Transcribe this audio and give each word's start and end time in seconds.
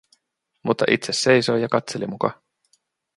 Mutta 0.63 0.85
itse 0.91 1.13
seisoi, 1.13 1.61
ja 1.61 1.69
katseli 1.69 2.07
muka. 2.07 2.41